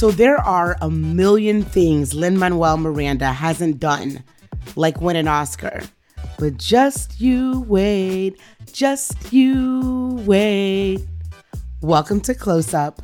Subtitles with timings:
[0.00, 4.24] So there are a million things Lin Manuel Miranda hasn't done,
[4.74, 5.82] like win an Oscar.
[6.38, 8.40] But just you wait,
[8.72, 11.00] just you wait.
[11.82, 13.02] Welcome to Close Up.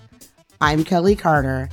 [0.63, 1.69] I'm Kelley Carter,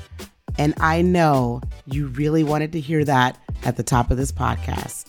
[0.57, 5.07] and I know you really wanted to hear that at the top of this podcast.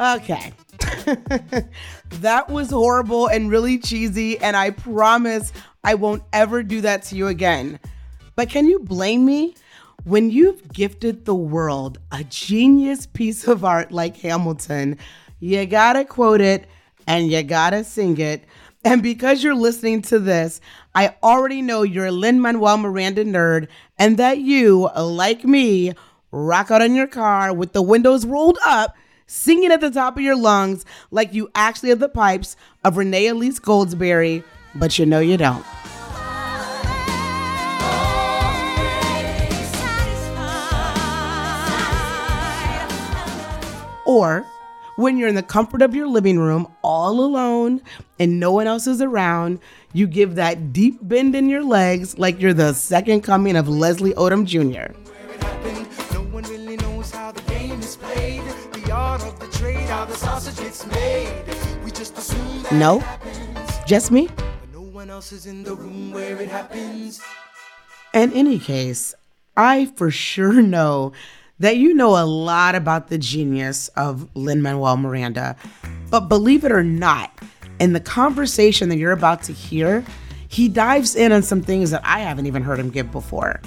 [0.00, 0.54] Okay.
[2.20, 5.52] that was horrible and really cheesy, and I promise
[5.84, 7.78] I won't ever do that to you again.
[8.36, 9.54] But can you blame me?
[10.04, 14.96] When you've gifted the world a genius piece of art like Hamilton,
[15.40, 16.66] you gotta quote it
[17.06, 18.44] and you gotta sing it.
[18.82, 20.60] And because you're listening to this,
[20.94, 23.68] I already know you're a Lin Manuel Miranda nerd
[23.98, 25.92] and that you, like me,
[26.30, 28.96] rock out in your car with the windows rolled up,
[29.30, 33.28] singing at the top of your lungs like you actually have the pipes of Renee
[33.28, 34.42] Elise Goldsberry,
[34.74, 35.64] but you know you don't.
[44.04, 44.44] Or
[44.96, 47.80] when you're in the comfort of your living room all alone
[48.18, 49.60] and no one else is around,
[49.92, 54.14] you give that deep bend in your legs like you're the second coming of Leslie
[54.14, 54.92] Odom Jr.
[62.72, 63.02] No?
[63.86, 64.28] Just me?
[68.14, 69.14] In any case,
[69.56, 71.12] I for sure know
[71.58, 75.56] that you know a lot about the genius of Lin Manuel Miranda.
[76.10, 77.38] But believe it or not,
[77.78, 80.04] in the conversation that you're about to hear,
[80.48, 83.60] he dives in on some things that I haven't even heard him give before.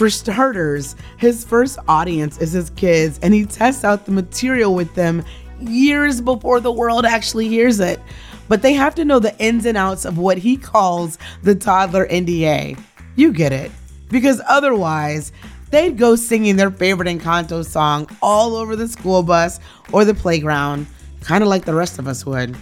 [0.00, 4.94] For starters, his first audience is his kids, and he tests out the material with
[4.94, 5.22] them
[5.60, 8.00] years before the world actually hears it.
[8.48, 12.06] But they have to know the ins and outs of what he calls the toddler
[12.06, 12.82] NDA.
[13.16, 13.70] You get it.
[14.08, 15.32] Because otherwise,
[15.68, 19.60] they'd go singing their favorite Encanto song all over the school bus
[19.92, 20.86] or the playground,
[21.20, 22.56] kind of like the rest of us would.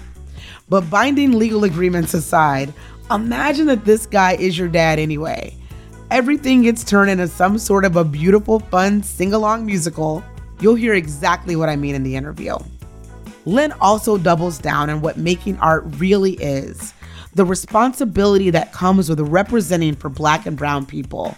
[0.68, 2.74] But binding legal agreements aside,
[3.12, 5.56] imagine that this guy is your dad anyway.
[6.10, 10.24] Everything gets turned into some sort of a beautiful, fun sing along musical.
[10.58, 12.56] You'll hear exactly what I mean in the interview.
[13.44, 16.94] Lin also doubles down on what making art really is
[17.34, 21.36] the responsibility that comes with representing for Black and Brown people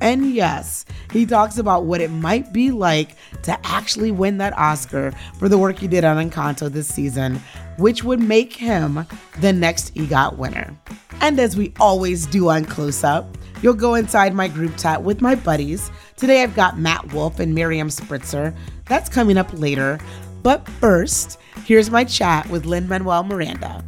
[0.00, 5.12] and yes, he talks about what it might be like to actually win that Oscar
[5.38, 7.40] for the work he did on Encanto this season,
[7.78, 9.06] which would make him
[9.40, 10.76] the next EGOT winner.
[11.20, 15.22] And as we always do on Close Up, you'll go inside my group chat with
[15.22, 15.90] my buddies.
[16.16, 18.54] Today I've got Matt Wolfe and Miriam Spritzer.
[18.86, 19.98] That's coming up later.
[20.42, 23.82] But first, here's my chat with Lin Manuel Miranda.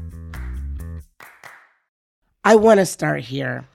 [2.44, 3.68] I want to start here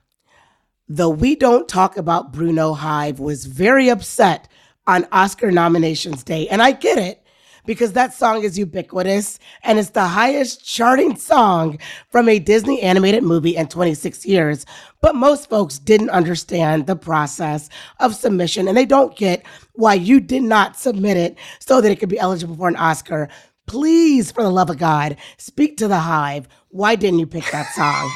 [0.88, 4.48] the We Don't Talk About Bruno Hive was very upset
[4.86, 6.46] on Oscar nominations day.
[6.48, 7.22] And I get it
[7.64, 11.78] because that song is ubiquitous and it's the highest charting song
[12.10, 14.66] from a Disney animated movie in 26 years.
[15.00, 17.70] But most folks didn't understand the process
[18.00, 21.96] of submission and they don't get why you did not submit it so that it
[21.96, 23.30] could be eligible for an Oscar.
[23.66, 26.46] Please, for the love of God, speak to the Hive.
[26.68, 28.10] Why didn't you pick that song?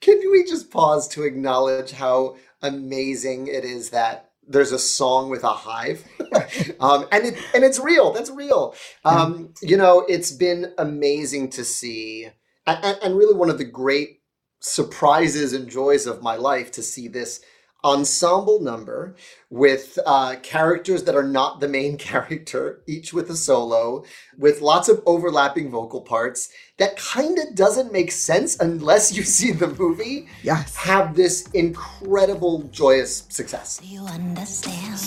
[0.00, 5.42] Can we just pause to acknowledge how amazing it is that there's a song with
[5.42, 6.04] a hive,
[6.80, 8.12] um, and it and it's real.
[8.12, 8.74] That's real.
[9.04, 12.28] Um, you know, it's been amazing to see,
[12.66, 14.20] and, and really one of the great
[14.60, 17.40] surprises and joys of my life to see this
[17.86, 19.14] ensemble number
[19.48, 24.04] with uh, characters that are not the main character, each with a solo,
[24.36, 29.52] with lots of overlapping vocal parts that kind of doesn't make sense unless you see
[29.52, 30.26] the movie.
[30.42, 30.74] Yes.
[30.74, 33.78] Have this incredible, joyous success.
[33.78, 35.00] Do you understand?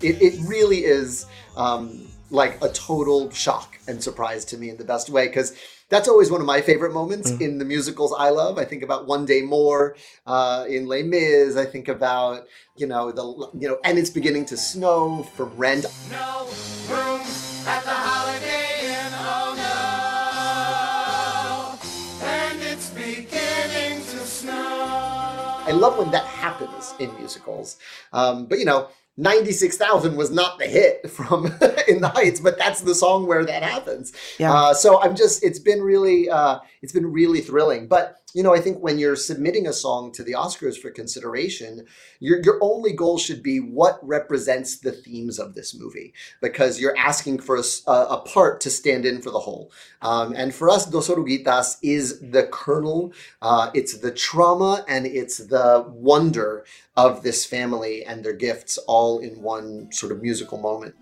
[0.00, 4.84] It, it really is um, like a total shock and surprise to me in the
[4.84, 5.54] best way because
[5.88, 7.40] that's always one of my favorite moments mm.
[7.40, 8.58] in the musicals I love.
[8.58, 9.96] I think about One Day More
[10.26, 11.56] uh, in Les Mis.
[11.56, 12.46] I think about
[12.76, 13.22] you know the
[13.58, 15.86] you know, and it's beginning to snow from Rent.
[16.10, 16.48] No
[16.88, 17.20] room
[17.66, 19.12] at the Holiday Inn.
[19.14, 19.54] Oh
[22.20, 24.52] no, and it's beginning to snow.
[25.64, 27.78] I love when that happens in musicals.
[28.12, 31.46] Um, but you know 96,000 was not the hit from
[31.88, 34.12] In the Heights, but that's the song where that happens.
[34.38, 34.54] Yeah.
[34.54, 37.86] Uh, so I'm just, it's been really, uh, it's been really thrilling.
[37.86, 41.86] But you know, I think when you're submitting a song to the Oscars for consideration,
[42.18, 46.96] your your only goal should be what represents the themes of this movie, because you're
[46.96, 49.70] asking for a, a part to stand in for the whole.
[50.00, 53.12] Um, and for us, Dos Oruguitas is the kernel,
[53.42, 56.64] uh, it's the trauma, and it's the wonder
[56.96, 60.94] of this family and their gifts all in one sort of musical moment.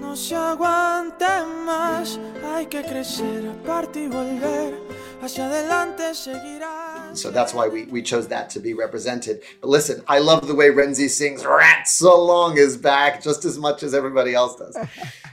[0.00, 4.74] No se aguante más, hay que crecer, aparte y volver.
[5.20, 7.16] Hacia adelante seguirás.
[7.16, 9.42] So that's why we, we chose that to be represented.
[9.60, 13.58] But listen, I love the way Rhenzy sings Rats So Long is back just as
[13.58, 14.76] much as everybody else does.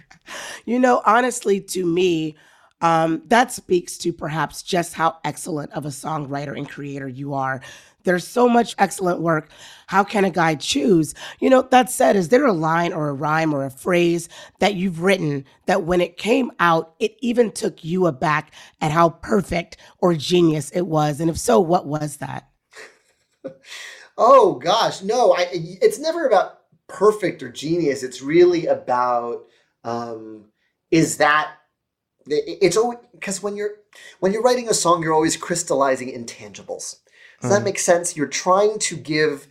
[0.65, 2.35] you know, honestly, to me,
[2.81, 7.61] um, that speaks to perhaps just how excellent of a songwriter and creator you are.
[8.03, 9.49] There's so much excellent work.
[9.87, 11.13] How can a guy choose?
[11.39, 14.29] You know, that said, is there a line or a rhyme or a phrase
[14.59, 19.09] that you've written that when it came out, it even took you aback at how
[19.09, 21.19] perfect or genius it was?
[21.19, 22.49] And if so, what was that?
[24.17, 28.03] oh gosh, no, I, it's never about perfect or genius.
[28.03, 29.45] It's really about
[29.83, 30.45] um,
[30.91, 31.55] is that
[32.27, 33.75] it's always because when you're
[34.19, 36.97] when you're writing a song, you're always crystallizing intangibles.
[37.43, 37.55] Does mm.
[37.55, 38.17] that make sense?
[38.17, 39.47] You're trying to give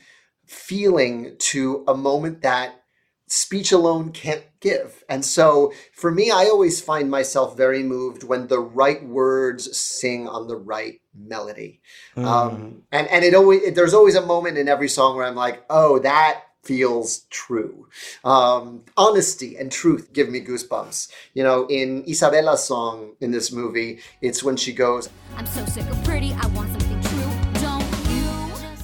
[0.46, 2.82] feeling to a moment that
[3.28, 5.04] speech alone can't give.
[5.08, 10.28] And so for me, I always find myself very moved when the right words sing
[10.28, 11.80] on the right melody.
[12.16, 12.24] Mm.
[12.24, 15.64] Um, and, and it always, there's always a moment in every song where I'm like,
[15.70, 17.88] oh, that feels true.
[18.24, 21.10] Um, honesty and truth give me goosebumps.
[21.34, 25.88] You know, in Isabella's song in this movie, it's when she goes, I'm so sick
[25.88, 26.81] of pretty, I want something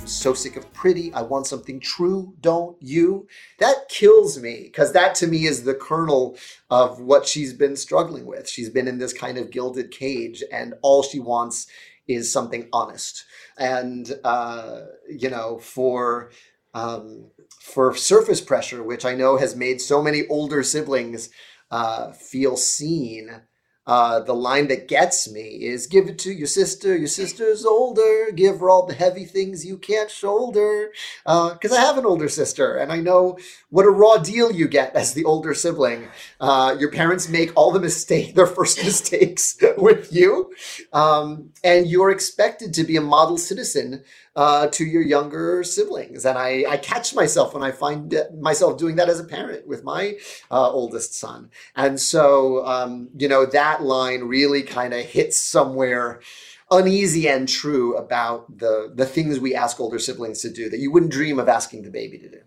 [0.09, 1.13] so sick of pretty.
[1.13, 3.29] I want something true, don't you?
[3.59, 6.37] That kills me because that to me is the kernel
[6.71, 8.49] of what she's been struggling with.
[8.49, 11.67] She's been in this kind of gilded cage, and all she wants
[12.07, 13.25] is something honest.
[13.59, 16.31] And, uh, you know, for.
[16.75, 17.31] Um,
[17.61, 21.31] for surface pressure, which I know has made so many older siblings
[21.71, 23.43] uh, feel seen
[23.89, 26.95] uh, the line that gets me is give it to your sister.
[26.95, 28.31] Your sister's older.
[28.33, 30.93] Give her all the heavy things you can't shoulder.
[31.25, 33.39] Because uh, I have an older sister and I know
[33.71, 36.09] what a raw deal you get as the older sibling.
[36.39, 40.53] Uh, your parents make all the mistake, their first mistakes with you.
[40.93, 44.05] Um, and you're expected to be a model citizen
[44.39, 46.25] uh, to your younger siblings.
[46.25, 49.83] And I, I catch myself when I find myself doing that as a parent with
[49.83, 50.17] my
[50.49, 51.51] uh, oldest son.
[51.75, 56.21] And so, um, you know, that line really kind of hits somewhere
[56.71, 60.93] uneasy and true about the the things we ask older siblings to do that you
[60.93, 62.41] wouldn't dream of asking the baby to do.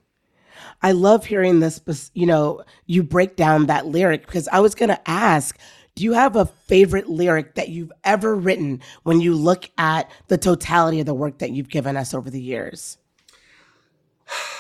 [0.82, 1.82] I love hearing this,
[2.14, 5.58] you know, you break down that lyric because I was going to ask
[5.96, 10.38] do you have a favorite lyric that you've ever written when you look at the
[10.38, 12.98] totality of the work that you've given us over the years?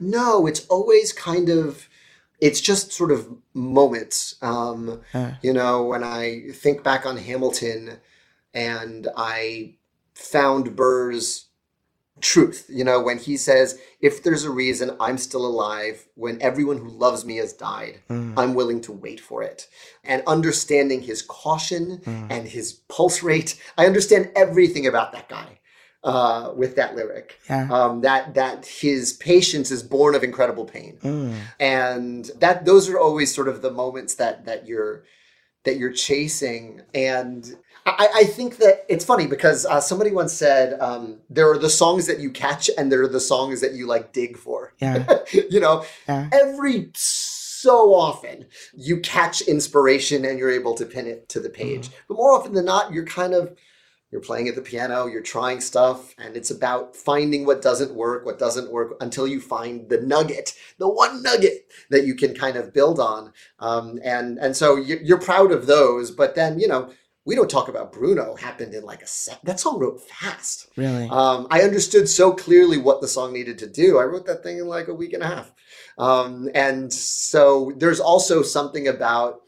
[0.00, 1.88] No, it's always kind of
[2.40, 4.36] it's just sort of moments.
[4.42, 5.32] Um, uh.
[5.42, 7.98] You know, when I think back on Hamilton
[8.54, 9.74] and I
[10.14, 11.47] found Burr's
[12.20, 12.66] truth.
[12.68, 16.88] You know, when he says, if there's a reason I'm still alive, when everyone who
[16.88, 18.34] loves me has died, mm.
[18.36, 19.68] I'm willing to wait for it.
[20.04, 22.26] And understanding his caution mm.
[22.30, 25.58] and his pulse rate, I understand everything about that guy
[26.04, 27.38] uh, with that lyric.
[27.48, 27.68] Yeah.
[27.70, 31.34] Um, that that his patience is born of incredible pain, mm.
[31.58, 35.04] and that those are always sort of the moments that that you're
[35.64, 37.56] that you're chasing and
[37.98, 41.70] I, I, think that it's funny because uh, somebody once said um, there are the
[41.70, 44.74] songs that you catch and there are the songs that you like dig for.
[44.78, 45.18] Yeah.
[45.32, 46.28] you know, yeah.
[46.32, 51.88] every so often you catch inspiration and you're able to pin it to the page.
[51.88, 51.92] Mm.
[52.08, 53.56] But more often than not, you're kind of
[54.10, 58.24] you're playing at the piano, you're trying stuff, and it's about finding what doesn't work,
[58.24, 62.56] what doesn't work until you find the nugget, the one nugget that you can kind
[62.56, 63.32] of build on.
[63.58, 66.90] Um, and and so you're proud of those, but then you know
[67.28, 69.38] we don't talk about Bruno happened in like a set.
[69.44, 70.66] That song wrote fast.
[70.76, 71.06] Really?
[71.10, 73.98] Um, I understood so clearly what the song needed to do.
[73.98, 75.52] I wrote that thing in like a week and a half.
[75.98, 79.42] Um, and so there's also something about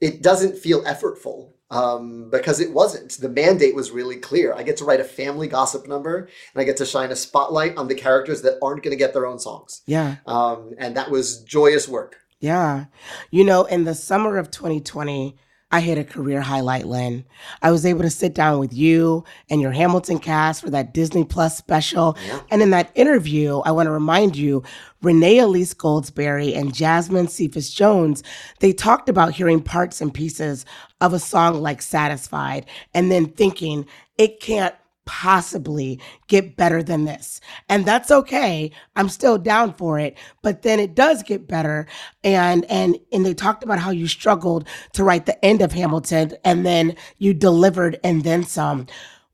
[0.00, 1.50] it doesn't feel effortful.
[1.70, 3.10] um, because it wasn't.
[3.20, 4.54] The mandate was really clear.
[4.54, 6.16] I get to write a family gossip number,
[6.54, 9.12] and I get to shine a spotlight on the characters that aren't going to get
[9.12, 9.82] their own songs.
[9.84, 10.16] Yeah.
[10.26, 12.16] Um, and that was joyous work.
[12.40, 12.86] Yeah.
[13.30, 15.36] You know, in the summer of 2020,
[15.70, 17.24] I hit a career highlight, Lin.
[17.60, 21.24] I was able to sit down with you and your Hamilton cast for that Disney
[21.24, 22.16] Plus special.
[22.26, 22.40] Yeah.
[22.50, 24.62] And in that interview, I want to remind you,
[25.02, 28.22] Renee Elise Goldsberry and Jasmine Cephas Jones,
[28.60, 30.64] they talked about hearing parts and pieces
[31.00, 37.40] of a song like Satisfied and then thinking it can't possibly get better than this.
[37.68, 38.70] And that's okay.
[38.96, 41.86] I'm still down for it, but then it does get better.
[42.22, 46.32] And and and they talked about how you struggled to write the end of Hamilton
[46.44, 48.86] and then you delivered and then some.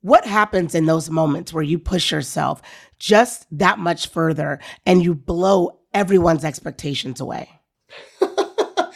[0.03, 2.63] What happens in those moments where you push yourself
[2.99, 7.60] just that much further and you blow everyone's expectations away?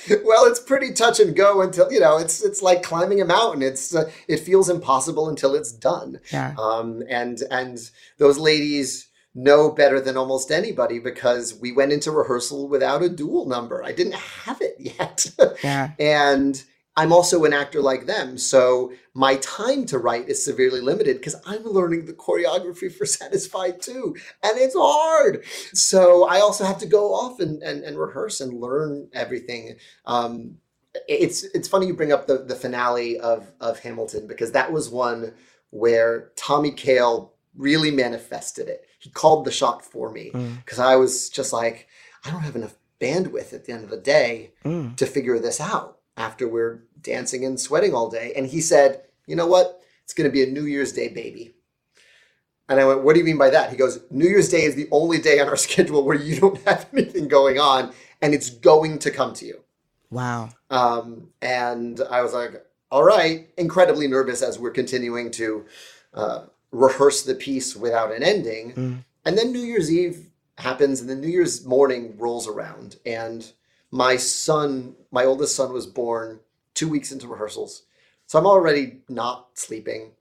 [0.25, 3.63] well, it's pretty touch and go until you know it's it's like climbing a mountain.
[3.63, 6.21] It's uh, it feels impossible until it's done.
[6.33, 6.55] Yeah.
[6.59, 7.79] Um, and and
[8.19, 13.47] those ladies know better than almost anybody because we went into rehearsal without a duel
[13.47, 13.83] number.
[13.83, 15.27] I didn't have it yet.
[15.63, 15.93] Yeah.
[15.99, 16.63] and
[16.97, 21.35] I'm also an actor like them, so my time to write is severely limited because
[21.45, 25.45] I'm learning the choreography for Satisfied too, and it's hard.
[25.73, 29.77] So I also have to go off and, and, and rehearse and learn everything.
[30.07, 30.59] Um,
[31.09, 34.89] it's it's funny you bring up the, the finale of, of Hamilton because that was
[34.89, 35.35] one
[35.71, 38.87] where Tommy Kail really manifested it.
[39.01, 40.31] He called the shot for me
[40.65, 41.89] because I was just like,
[42.25, 44.97] I don't have enough bandwidth at the end of the day Mm.
[44.97, 48.33] to figure this out after we're dancing and sweating all day.
[48.37, 49.81] And he said, You know what?
[50.03, 51.55] It's going to be a New Year's Day baby.
[52.69, 53.71] And I went, What do you mean by that?
[53.71, 56.63] He goes, New Year's Day is the only day on our schedule where you don't
[56.63, 57.93] have anything going on,
[58.23, 59.61] and it's going to come to you.
[60.11, 60.51] Wow.
[60.71, 65.67] Um, and I was like, All right, incredibly nervous as we're continuing to
[66.15, 68.73] uh, rehearse the piece without an ending.
[68.73, 69.05] Mm.
[69.25, 73.51] And then New Year's Eve happens, and then New Year's morning rolls around, and
[73.95, 76.41] my son, my oldest son, was born
[76.75, 77.85] two weeks into rehearsals.
[78.27, 80.15] So I'm already not sleeping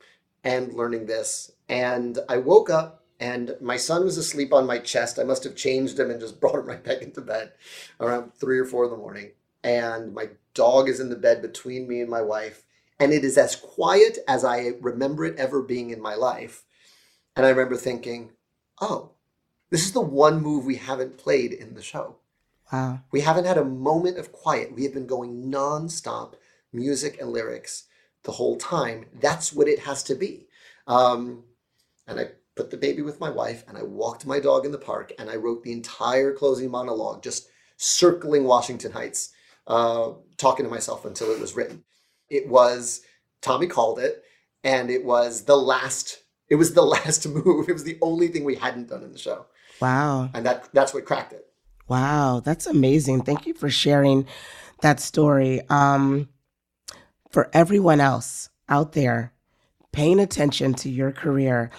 [0.44, 1.52] and learning this.
[1.68, 5.18] And I woke up, and my son was asleep on my chest.
[5.18, 7.54] I must have changed him and just brought him right back into bed
[8.00, 9.32] around three or four in the morning.
[9.64, 12.66] And my dog is in the bed between me and my wife.
[13.00, 16.64] And it is as quiet as I remember it ever being in my life.
[17.36, 18.34] And I remember thinking,
[18.80, 19.14] oh,
[19.72, 22.18] this is the one move we haven't played in the show.
[22.74, 23.02] Wow.
[23.12, 24.76] We haven't had a moment of quiet.
[24.76, 26.34] We have been going nonstop,
[26.74, 27.84] music and lyrics
[28.24, 29.06] the whole time.
[29.14, 30.48] That's what it has to be.
[30.88, 31.44] Um,
[32.08, 34.78] and I put the baby with my wife, and I walked my dog in the
[34.80, 39.30] park, and I wrote the entire closing monologue, just circling Washington Heights,
[39.68, 41.84] uh, talking to myself until it was written.
[42.30, 43.02] It was
[43.42, 44.24] Tommy called it,
[44.64, 46.24] and it was the last.
[46.50, 47.70] It was the last move.
[47.70, 49.46] It was the only thing we hadn't done in the show,
[49.80, 50.30] Wow.
[50.34, 51.46] and that that's what cracked it.
[51.88, 53.24] Wow, that's amazing.
[53.24, 54.26] Thank you for sharing
[54.82, 55.62] that story.
[55.70, 56.30] Um,
[57.30, 59.34] for everyone else out there
[59.92, 61.72] paying attention to your career,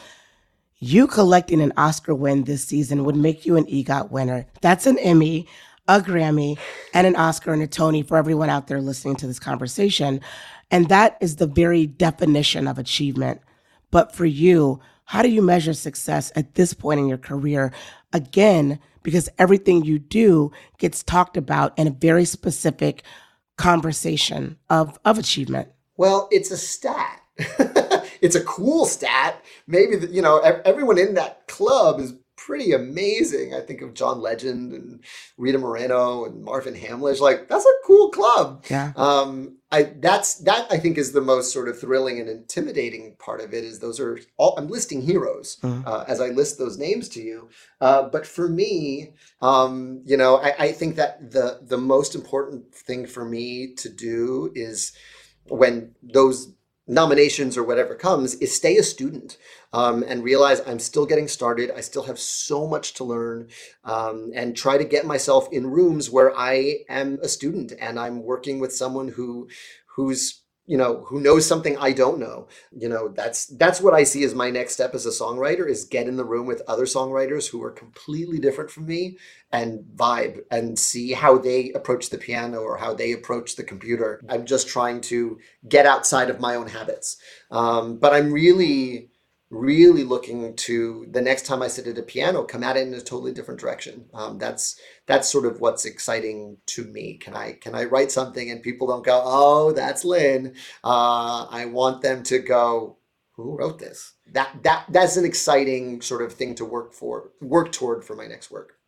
[0.79, 4.47] you collecting an Oscar win this season would make you an EGOT winner.
[4.61, 5.47] That's an Emmy,
[5.89, 6.59] a Grammy,
[6.93, 10.21] and an Oscar and a Tony for everyone out there listening to this conversation.
[10.71, 13.41] And that is the very definition of achievement.
[13.91, 17.73] But for you, how do you measure success at this point in your career?
[18.13, 23.05] Again, because everything you do gets talked about in a very specific
[23.57, 25.69] conversation of, of achievement.
[25.97, 27.21] Well, it's a stat.
[28.21, 29.45] it's a cool stat.
[29.69, 33.55] Maybe the, you know everyone in that club is pretty amazing.
[33.55, 35.05] I think of John Legend and
[35.39, 37.21] Rita Moreno and Marvin Hamlish.
[37.21, 38.65] Like that's a cool club.
[38.69, 38.93] Yeah.
[38.97, 43.41] Um, I that's that I think is the most sort of thrilling and intimidating part
[43.41, 43.65] of it.
[43.65, 45.83] Is those are all I'm listing heroes Mhm.
[45.87, 47.49] uh, as I list those names to you.
[47.81, 49.13] Uh, but for me,
[49.51, 53.89] um, you know, I, I think that the the most important thing for me to
[53.89, 54.93] do is
[55.49, 55.75] when
[56.19, 56.39] those
[56.87, 59.39] nominations or whatever comes is stay a student
[59.75, 61.71] um, and realize i'm still getting started.
[61.77, 63.49] I still have so much to learn
[63.85, 68.23] um, and try to get myself in rooms where i am a student and i'm
[68.23, 69.49] working with someone who
[69.97, 72.49] who's you know who knows something i don't know.
[72.73, 75.85] You know that's that's what i see as my next step as a songwriter is
[75.85, 79.19] get in the room with other songwriters who are completely different from me
[79.53, 84.21] and vibe and see how they approach the piano or how they approach the computer.
[84.29, 85.39] I'm just trying to
[85.69, 87.17] get outside of my own habits.
[87.51, 89.11] Um, but i'm really
[89.55, 92.95] really looking to the next time I sit at a piano, come at it in
[92.95, 94.07] a totally different direction.
[94.13, 97.15] Um, that's that's sort of what's exciting to me.
[97.15, 100.55] Can I can I write something and people don't go, oh, that's Lin.
[100.83, 102.97] Uh, I want them to go,
[103.33, 104.15] who wrote this?
[104.33, 108.27] That that that's an exciting sort of thing to work for, work toward for my
[108.27, 108.79] next work.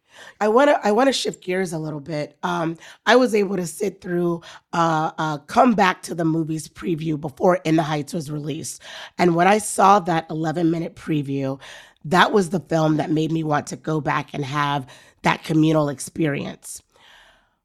[0.40, 2.36] I want to I want to shift gears a little bit.
[2.42, 4.42] Um, I was able to sit through,
[4.72, 8.82] uh, uh, come back to the movie's preview before In the Heights was released,
[9.18, 11.60] and when I saw that 11 minute preview,
[12.04, 14.86] that was the film that made me want to go back and have
[15.22, 16.82] that communal experience.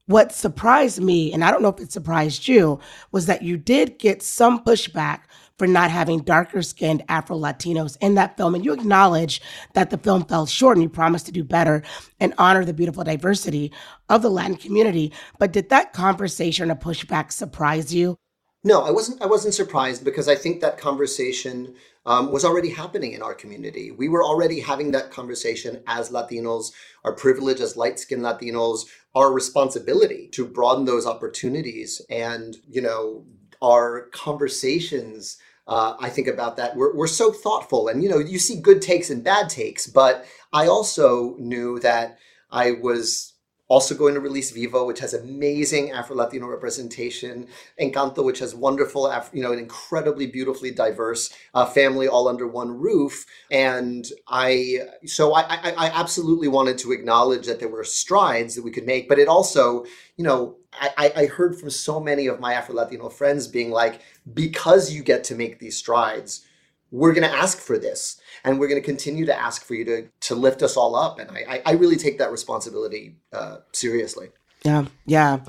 [0.07, 2.79] What surprised me, and I don't know if it surprised you,
[3.11, 5.21] was that you did get some pushback
[5.61, 8.55] for not having darker skinned Afro Latinos in that film.
[8.55, 9.43] And you acknowledge
[9.75, 11.83] that the film fell short and you promised to do better
[12.19, 13.71] and honor the beautiful diversity
[14.09, 15.13] of the Latin community.
[15.37, 18.17] But did that conversation or pushback surprise you?
[18.63, 19.21] No, I wasn't.
[19.21, 21.75] I wasn't surprised because I think that conversation
[22.07, 23.91] um, was already happening in our community.
[23.91, 26.71] We were already having that conversation as Latinos,
[27.03, 33.25] our privilege as light-skinned Latinos, our responsibility to broaden those opportunities, and you know,
[33.61, 35.37] our conversations
[35.67, 36.75] uh, I think about that.
[36.75, 40.25] We're, we're so thoughtful, and you know, you see good takes and bad takes, but
[40.53, 42.17] I also knew that
[42.51, 43.30] I was
[43.71, 47.47] also going to release Vivo, which has amazing Afro Latino representation,
[47.79, 52.45] Encanto, which has wonderful, Af- you know, an incredibly beautifully diverse uh, family all under
[52.45, 53.25] one roof.
[53.49, 58.63] And I, so I, I, I absolutely wanted to acknowledge that there were strides that
[58.65, 59.85] we could make, but it also,
[60.17, 64.01] you know, I, I heard from so many of my Afro Latino friends being like,
[64.33, 66.45] because you get to make these strides,
[66.91, 69.85] we're going to ask for this and we're going to continue to ask for you
[69.85, 71.19] to to lift us all up.
[71.19, 74.29] And i i really take that responsibility uh, seriously.
[74.63, 75.39] Yeah yeah.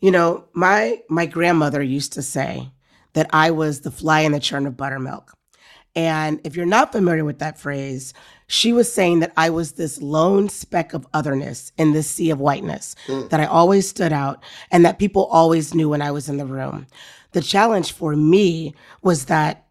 [0.00, 2.70] You know my my grandmother used to say
[3.14, 5.32] that i was the fly in the churn of buttermilk.
[5.94, 8.14] And if you're not familiar with that phrase
[8.48, 12.40] she was saying that i was this lone speck of otherness in this sea of
[12.40, 13.28] whiteness mm.
[13.30, 16.46] that i always stood out and that people always knew when i was in the
[16.46, 16.86] room.
[17.32, 19.66] The challenge for me was that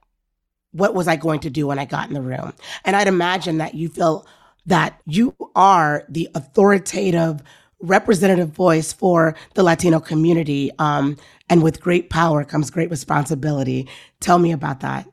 [0.71, 2.53] what was I going to do when I got in the room?
[2.85, 4.25] And I'd imagine that you feel
[4.65, 7.41] that you are the authoritative
[7.79, 10.71] representative voice for the Latino community.
[10.77, 11.17] Um,
[11.49, 13.89] and with great power comes great responsibility.
[14.19, 15.07] Tell me about that.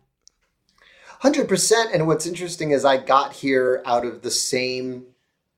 [1.23, 1.92] 100%.
[1.92, 5.07] And what's interesting is I got here out of the same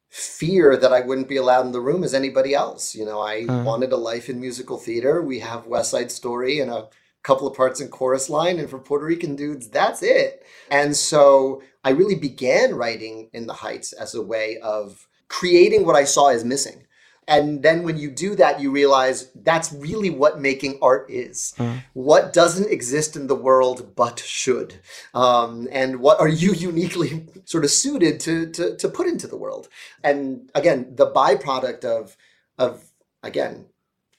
[0.08, 2.94] fear that I wouldn't be allowed in the room as anybody else.
[2.94, 5.22] You know, I uh wanted a life in musical theater.
[5.22, 6.88] We have West Side Story and a
[7.22, 10.44] couple of parts in chorus line and for puerto rican dudes that's it.
[10.70, 15.96] And so i really began writing in the heights as a way of creating what
[15.96, 16.86] i saw as missing.
[17.28, 21.54] And then when you do that you realize that's really what making art is.
[21.58, 21.82] Mm.
[21.92, 24.80] what doesn't exist in the world but should.
[25.14, 29.36] Um, and what are you uniquely sort of suited to, to to put into the
[29.36, 29.68] world?
[30.02, 32.16] And again the byproduct of
[32.58, 32.90] of
[33.22, 33.66] again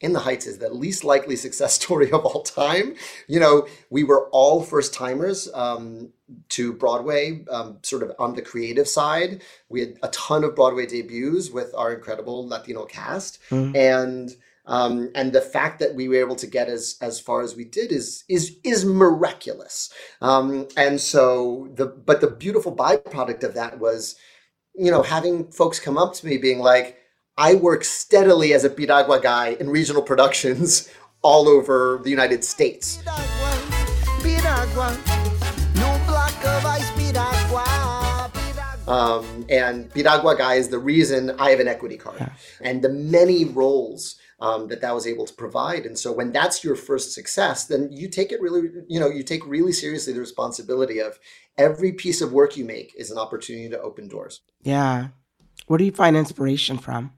[0.02, 2.96] in the Heights is the least likely success story of all time.
[3.28, 6.10] You know, we were all first timers um,
[6.50, 9.42] to Broadway, um, sort of on the creative side.
[9.70, 13.76] We had a ton of Broadway debuts with our incredible Latino cast, mm.
[13.76, 14.36] and
[14.66, 17.66] um, and the fact that we were able to get as as far as we
[17.66, 19.92] did is is is miraculous.
[20.22, 24.16] Um, and so the but the beautiful byproduct of that was,
[24.76, 26.98] you know, having folks come up to me being like
[27.38, 30.89] I work steadily as a Piragua guy in regional productions
[31.22, 33.02] all over the United States.
[38.88, 42.34] Um, and Piragua guy is the reason I have an equity card yeah.
[42.60, 45.86] and the many roles um, that that was able to provide.
[45.86, 49.24] And so when that's your first success, then you take it really, you know, you
[49.24, 51.17] take really seriously the responsibility of
[51.58, 54.41] every piece of work you make is an opportunity to open doors.
[54.63, 55.10] Yeah.
[55.67, 57.13] Where do you find inspiration from?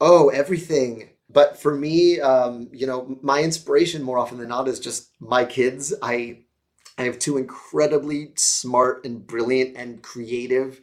[0.00, 1.10] Oh, everything.
[1.28, 5.44] But for me, um, you know, my inspiration more often than not is just my
[5.44, 5.94] kids.
[6.02, 6.40] I
[6.98, 10.80] I have two incredibly smart and brilliant and creative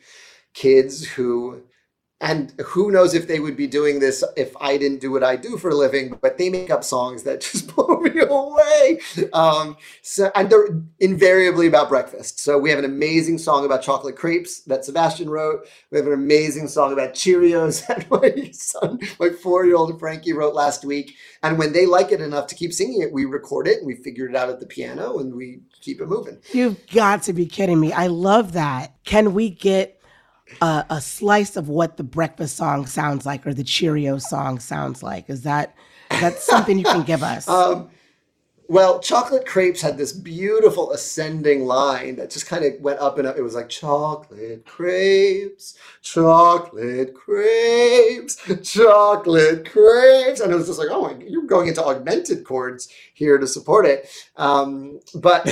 [0.53, 1.63] kids who
[2.23, 5.35] and who knows if they would be doing this if I didn't do what I
[5.35, 9.01] do for a living, but they make up songs that just blow me away.
[9.33, 10.69] Um, so, and they're
[11.01, 12.39] invariably about breakfast.
[12.39, 15.67] So we have an amazing song about chocolate crepes that Sebastian wrote.
[15.91, 20.85] We have an amazing song about Cheerios that my son, my four-year-old Frankie wrote last
[20.85, 21.15] week.
[21.43, 23.95] And when they like it enough to keep singing it, we record it and we
[23.95, 26.37] figure it out at the piano and we keep it moving.
[26.53, 27.91] You've got to be kidding me.
[27.91, 28.93] I love that.
[29.03, 29.99] Can we get
[30.61, 35.01] a, a, slice of what the breakfast song sounds like or the Cheerio song sounds
[35.03, 35.29] like?
[35.29, 35.75] Is that that
[36.15, 37.47] is that something you can give us?
[37.47, 37.89] Um,
[38.69, 43.27] Well, chocolate crepes had this beautiful ascending line that just kind of went up and
[43.27, 43.37] up.
[43.37, 50.39] It was like chocolate crepes, chocolate crepes, chocolate crepes.
[50.39, 54.09] And it was just like, oh you're going into augmented chords here to support it.
[54.37, 55.45] Um, but,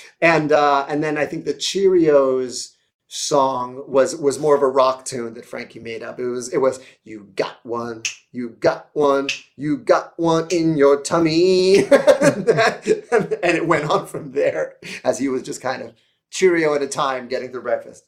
[0.20, 2.71] and, uh, and then I think the Cheerios
[3.14, 6.18] song was was more of a rock tune that Frankie made up.
[6.18, 11.02] It was it was you got one, you got one, you got one in your
[11.02, 12.48] tummy, and,
[13.42, 15.92] it went on from there as he was just kind of
[16.30, 18.04] Cheerio at a time getting through breakfast.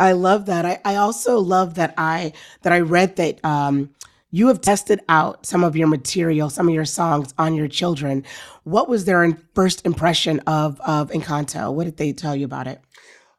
[0.00, 0.66] I love that.
[0.66, 3.90] I, I also love that I that I read that um,
[4.32, 8.24] you have tested out some of your material, some of your songs on your children.
[8.64, 11.72] What was their first impression of of Encanto?
[11.72, 12.80] What did they tell you about it?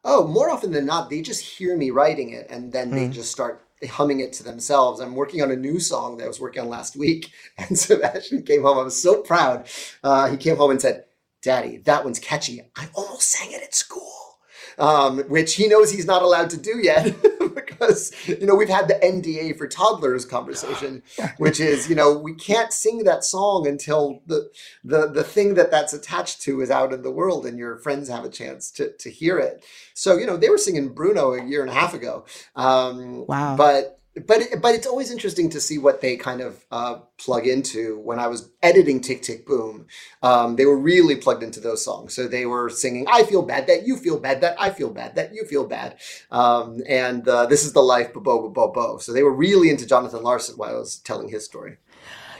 [0.08, 3.12] Oh, more often than not, they just hear me writing it and then they mm.
[3.12, 5.00] just start humming it to themselves.
[5.00, 8.44] I'm working on a new song that I was working on last week, and Sebastian
[8.44, 8.78] came home.
[8.78, 9.68] I was so proud.
[10.04, 11.04] Uh, he came home and said,
[11.42, 12.62] "Daddy, that one's catchy.
[12.76, 14.38] I almost sang it at school,"
[14.78, 17.14] um, which he knows he's not allowed to do yet.
[17.56, 21.02] because you know we've had the NDA for toddlers conversation,
[21.38, 24.50] which is you know we can't sing that song until the
[24.84, 28.08] the the thing that that's attached to is out in the world and your friends
[28.08, 29.64] have a chance to to hear it.
[29.94, 32.26] So you know they were singing Bruno a year and a half ago.
[32.54, 33.56] Um, wow!
[33.56, 37.46] But but it, but it's always interesting to see what they kind of uh, plug
[37.46, 37.98] into.
[38.00, 39.86] When I was editing Tick Tick Boom,
[40.22, 42.14] um, they were really plugged into those songs.
[42.14, 45.16] So they were singing "I feel bad that you feel bad that I feel bad
[45.16, 45.98] that you feel bad,"
[46.30, 48.98] um, and uh, "This is the life." Bo bo bo bo.
[48.98, 51.76] So they were really into Jonathan Larson while I was telling his story.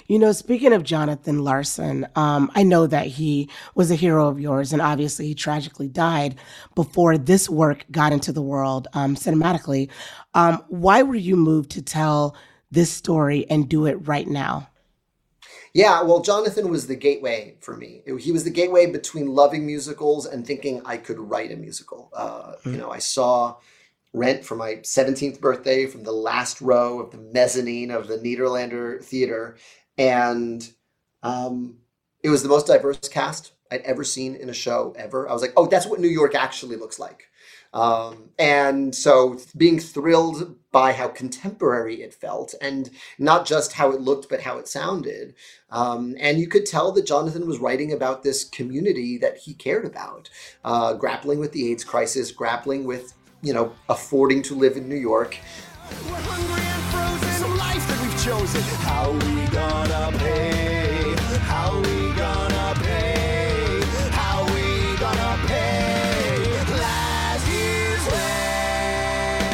[0.09, 4.39] You know, speaking of Jonathan Larson, um, I know that he was a hero of
[4.39, 6.37] yours, and obviously he tragically died
[6.75, 9.91] before this work got into the world um, cinematically.
[10.35, 12.37] Um, why were you moved to tell
[12.71, 14.69] this story and do it right now?
[15.75, 18.03] Yeah, well, Jonathan was the gateway for me.
[18.19, 22.11] He was the gateway between loving musicals and thinking I could write a musical.
[22.15, 22.73] Uh, mm-hmm.
[22.73, 23.57] You know, I saw
[24.15, 29.05] Rent for my 17th birthday from the last row of the mezzanine of the Nederlander
[29.05, 29.59] Theater
[29.99, 30.69] and
[31.23, 31.79] um,
[32.23, 35.29] it was the most diverse cast I'd ever seen in a show ever.
[35.29, 37.29] I was like, oh, that's what New York actually looks like.
[37.73, 44.01] Um, and so being thrilled by how contemporary it felt and not just how it
[44.01, 45.35] looked, but how it sounded.
[45.71, 49.85] Um, and you could tell that Jonathan was writing about this community that he cared
[49.85, 50.31] about,
[50.65, 54.97] uh, grappling with the AIDS crisis, grappling with, you know, affording to live in New
[54.97, 55.37] York
[58.27, 58.63] chosen.
[58.83, 61.15] How we gonna pay?
[61.43, 63.81] How we gonna pay?
[64.11, 69.47] How we gonna pay last year's rent?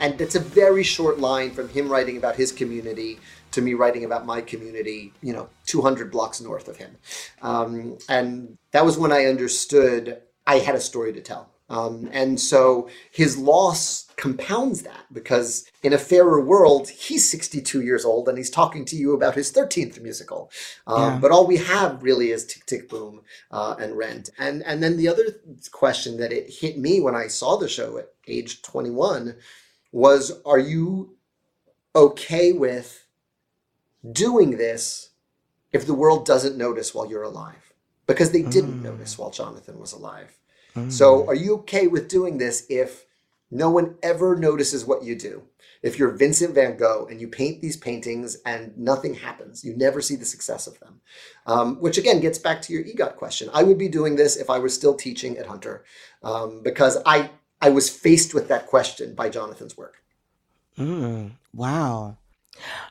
[0.00, 3.18] And it's a very short line from him writing about his community
[3.52, 6.98] to me writing about my community, you know, 200 blocks north of him.
[7.40, 11.51] Um, and that was when I understood I had a story to tell.
[11.72, 18.04] Um, and so his loss compounds that because in a fairer world, he's 62 years
[18.04, 20.50] old and he's talking to you about his 13th musical.
[20.86, 21.18] Um, yeah.
[21.18, 24.28] But all we have really is Tick Tick Boom uh, and Rent.
[24.38, 25.24] And, and then the other
[25.70, 29.34] question that it hit me when I saw the show at age 21
[29.92, 31.16] was Are you
[31.96, 33.06] okay with
[34.12, 35.08] doing this
[35.72, 37.72] if the world doesn't notice while you're alive?
[38.06, 38.82] Because they didn't mm.
[38.82, 40.36] notice while Jonathan was alive.
[40.88, 43.04] So, are you okay with doing this if
[43.50, 45.42] no one ever notices what you do?
[45.82, 50.00] If you're Vincent van Gogh and you paint these paintings and nothing happens, you never
[50.00, 51.00] see the success of them.
[51.46, 53.50] Um, which again gets back to your EGOT question.
[53.52, 55.84] I would be doing this if I was still teaching at Hunter
[56.22, 57.30] um, because I,
[57.60, 59.96] I was faced with that question by Jonathan's work.
[60.78, 62.16] Mm, wow.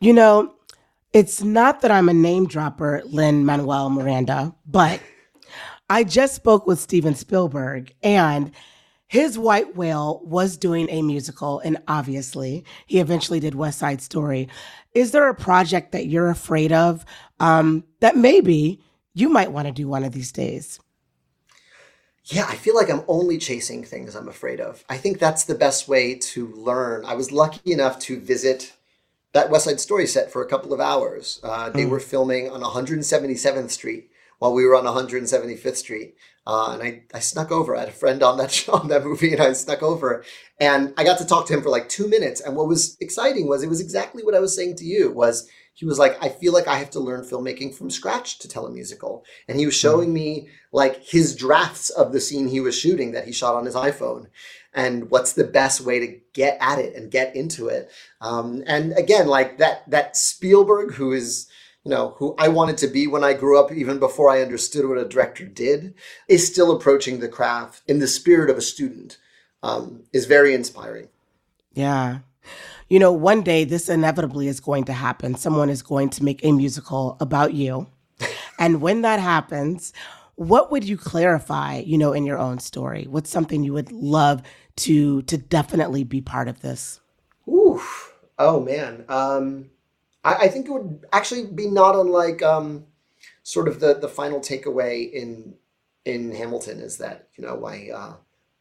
[0.01, 0.53] You know,
[1.13, 5.01] it's not that I'm a name dropper, Lin Manuel Miranda, but
[5.91, 8.51] I just spoke with Steven Spielberg and
[9.07, 14.47] his White Whale was doing a musical, and obviously he eventually did West Side Story.
[14.93, 17.03] Is there a project that you're afraid of
[17.41, 18.79] um, that maybe
[19.13, 20.79] you might want to do one of these days?
[22.23, 24.85] Yeah, I feel like I'm only chasing things I'm afraid of.
[24.87, 27.03] I think that's the best way to learn.
[27.03, 28.71] I was lucky enough to visit
[29.33, 31.41] that West Side Story set for a couple of hours.
[31.43, 31.89] Uh, they mm.
[31.89, 34.10] were filming on 177th Street
[34.41, 36.15] while we were on 175th Street.
[36.47, 37.75] Uh, and I, I snuck over.
[37.75, 40.25] I had a friend on that show, on that movie, and I snuck over.
[40.59, 42.41] And I got to talk to him for like two minutes.
[42.41, 45.47] And what was exciting was it was exactly what I was saying to you was
[45.75, 48.65] he was like, I feel like I have to learn filmmaking from scratch to tell
[48.65, 49.23] a musical.
[49.47, 49.87] And he was hmm.
[49.87, 53.65] showing me like his drafts of the scene he was shooting that he shot on
[53.65, 54.25] his iPhone
[54.73, 57.91] and what's the best way to get at it and get into it.
[58.21, 61.47] Um, and again, like that, that Spielberg who is,
[61.83, 64.87] you know, who I wanted to be when I grew up, even before I understood
[64.87, 65.95] what a director did,
[66.27, 69.17] is still approaching the craft in the spirit of a student,
[69.63, 71.07] um, is very inspiring.
[71.73, 72.19] Yeah.
[72.87, 75.35] You know, one day this inevitably is going to happen.
[75.35, 77.87] Someone is going to make a musical about you.
[78.59, 79.93] and when that happens,
[80.35, 83.07] what would you clarify, you know, in your own story?
[83.09, 84.41] What's something you would love
[84.77, 86.99] to to definitely be part of this?
[87.47, 87.81] Ooh.
[88.37, 89.05] Oh man.
[89.07, 89.69] Um
[90.23, 92.85] I, I think it would actually be not unlike um
[93.43, 95.55] sort of the the final takeaway in
[96.05, 98.13] in Hamilton is that, you know, my uh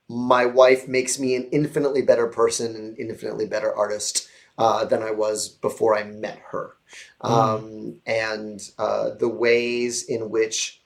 [0.09, 5.13] my wife makes me an infinitely better person and infinitely better artist uh, than I
[5.13, 6.75] was before I met her.
[7.23, 7.31] Mm.
[7.31, 10.83] Um, and uh, the ways in which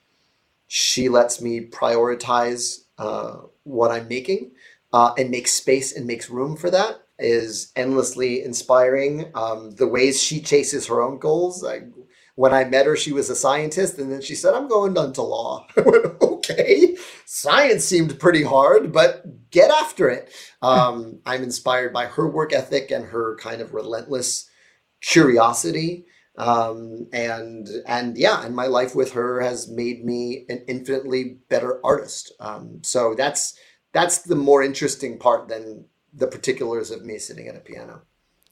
[0.69, 4.51] she lets me prioritize uh, what I'm making
[4.93, 9.31] uh, and make space and makes room for that is endlessly inspiring.
[9.35, 11.65] Um, the ways she chases her own goals.
[11.65, 11.83] I,
[12.37, 15.23] when I met her, she was a scientist, and then she said, I'm going into
[15.23, 15.67] law.
[15.77, 16.97] Went, okay.
[17.27, 20.33] Science seemed pretty hard, but get after it.
[20.61, 24.49] Um, I'm inspired by her work ethic and her kind of relentless
[25.01, 26.07] curiosity.
[26.37, 31.81] Um, and and yeah, and my life with her has made me an infinitely better
[31.85, 32.33] artist.
[32.41, 33.57] Um, so that's
[33.93, 38.03] that's the more interesting part than the particulars of me sitting at a piano.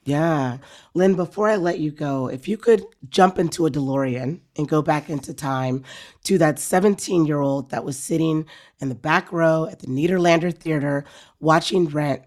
[0.05, 0.59] Yeah.
[0.95, 4.83] Lin, before I let you go, if you could jump into a DeLorean and go
[4.83, 5.85] back into time
[6.25, 8.47] to that 17 year old that was sitting
[8.81, 11.05] in the back row at the Nederlander Theater
[11.39, 12.23] watching Rent,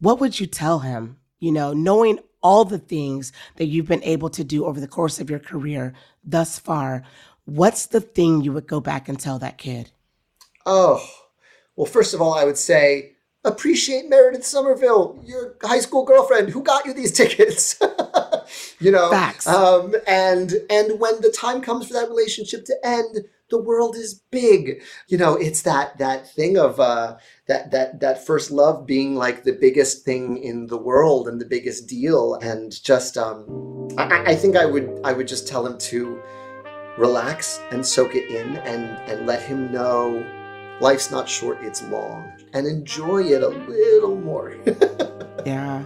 [0.00, 1.16] what would you tell him?
[1.38, 5.18] You know, knowing all the things that you've been able to do over the course
[5.18, 7.02] of your career thus far,
[7.46, 9.90] what's the thing you would go back and tell that kid?
[10.66, 11.02] Oh,
[11.74, 13.13] well, first of all, I would say,
[13.44, 17.78] appreciate Meredith Somerville, your high school girlfriend who got you these tickets.
[18.80, 19.46] you know, Facts.
[19.46, 24.22] Um, and and when the time comes for that relationship to end, the world is
[24.30, 24.82] big.
[25.08, 29.44] You know, it's that that thing of uh, that that that first love being like
[29.44, 32.34] the biggest thing in the world and the biggest deal.
[32.34, 36.20] And just, um, I, I think I would I would just tell him to
[36.98, 40.24] relax and soak it in and and let him know
[40.80, 44.56] life's not short, it's long, and enjoy it a little more.
[45.46, 45.84] yeah,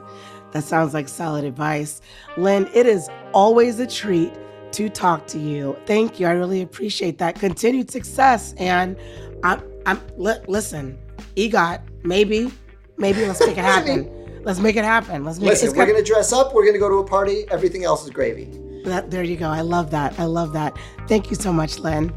[0.52, 2.00] that sounds like solid advice.
[2.36, 4.32] Lin, it is always a treat
[4.72, 5.76] to talk to you.
[5.86, 6.26] Thank you.
[6.26, 7.36] I really appreciate that.
[7.36, 8.54] Continued success.
[8.58, 8.96] And
[9.42, 10.98] I'm, I'm, li- listen,
[11.36, 12.52] EGOT, maybe,
[12.96, 14.42] maybe let's make it happen.
[14.44, 15.24] let's make it happen.
[15.24, 16.54] Let's make Listen, it, we're got, gonna dress up.
[16.54, 17.44] We're gonna go to a party.
[17.50, 18.44] Everything else is gravy.
[18.84, 19.48] That, there you go.
[19.48, 20.18] I love that.
[20.18, 20.78] I love that.
[21.08, 22.12] Thank you so much, Lin.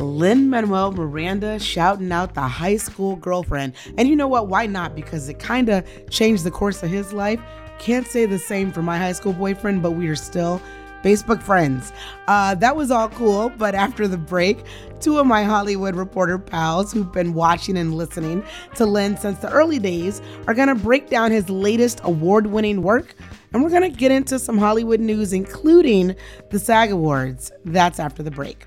[0.00, 3.74] Lin Manuel Miranda shouting out the high school girlfriend.
[3.96, 4.48] And you know what?
[4.48, 4.94] Why not?
[4.94, 7.40] Because it kind of changed the course of his life.
[7.78, 10.60] Can't say the same for my high school boyfriend, but we are still
[11.02, 11.92] Facebook friends.
[12.26, 14.58] Uh, that was all cool, but after the break,
[15.00, 19.50] two of my Hollywood reporter pals who've been watching and listening to Lin since the
[19.50, 23.14] early days are going to break down his latest award winning work.
[23.52, 26.14] And we're going to get into some Hollywood news, including
[26.50, 27.50] the SAG Awards.
[27.64, 28.66] That's after the break.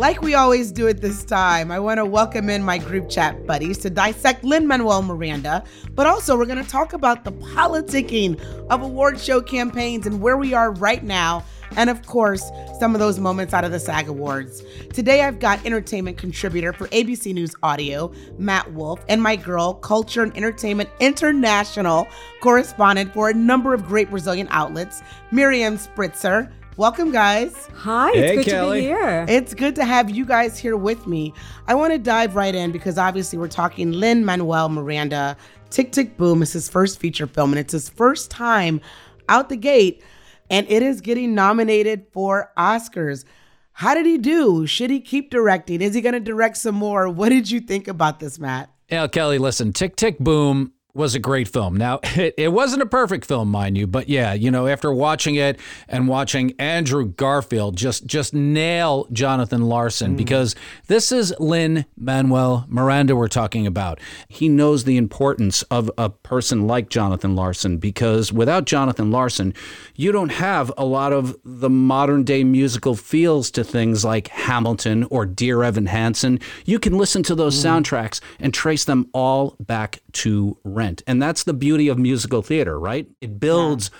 [0.00, 3.46] Like we always do at this time, I want to welcome in my group chat
[3.46, 8.40] buddies to dissect Lin Manuel Miranda, but also we're going to talk about the politicking
[8.70, 11.44] of award show campaigns and where we are right now,
[11.76, 14.64] and of course, some of those moments out of the SAG Awards.
[14.94, 20.22] Today, I've got entertainment contributor for ABC News Audio, Matt Wolfe, and my girl, Culture
[20.22, 22.08] and Entertainment International
[22.40, 26.50] correspondent for a number of great Brazilian outlets, Miriam Spritzer.
[26.80, 27.68] Welcome, guys.
[27.74, 28.78] Hi, Hey, it's good Kelley.
[28.78, 29.26] to be here.
[29.28, 31.34] It's good to have you guys here with me.
[31.68, 35.36] I want to dive right in because obviously we're talking Lin Manuel Miranda.
[35.68, 38.80] Tick Tick Boom is his first feature film, and it's his first time
[39.28, 40.02] out the gate,
[40.48, 43.26] and it is getting nominated for Oscars.
[43.72, 44.66] How did he do?
[44.66, 45.82] Should he keep directing?
[45.82, 47.10] Is he going to direct some more?
[47.10, 48.70] What did you think about this, Matt?
[48.88, 51.76] Yeah, Kelley, listen, Tick Tick Boom was a great film.
[51.76, 55.34] Now, it, it wasn't a perfect film, mind you, but yeah, you know, after watching
[55.34, 55.58] it
[55.88, 60.16] and watching Andrew Garfield just just nail Jonathan Larson mm.
[60.18, 60.54] because
[60.86, 63.98] this is Lin Manuel Miranda we're talking about.
[64.28, 69.54] He knows the importance of a person like Jonathan Larson because without Jonathan Larson,
[69.96, 75.06] you don't have a lot of the modern day musical feels to things like Hamilton
[75.10, 76.40] or Dear Evan Hansen.
[76.66, 77.64] You can listen to those mm.
[77.64, 81.02] soundtracks and trace them all back to Rent.
[81.06, 83.06] And that's the beauty of musical theater, right?
[83.20, 83.90] It builds